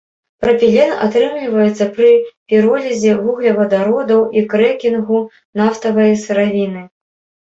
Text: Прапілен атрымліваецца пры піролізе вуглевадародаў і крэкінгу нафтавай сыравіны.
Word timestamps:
Прапілен 0.43 0.93
атрымліваецца 1.07 1.85
пры 1.97 2.13
піролізе 2.53 3.11
вуглевадародаў 3.25 4.21
і 4.41 4.43
крэкінгу 4.55 5.19
нафтавай 5.63 6.17
сыравіны. 6.23 6.83